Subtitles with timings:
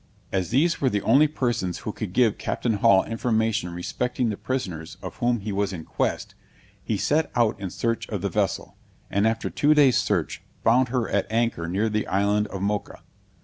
[0.31, 4.97] As these were the only persons who could give Captain Hall information respecting the prisoners
[5.03, 6.33] of whom he was in quest,
[6.83, 8.75] he set out in search of the vessel,
[9.11, 13.03] and after two days' search, found her at anchor near the island of Mocha.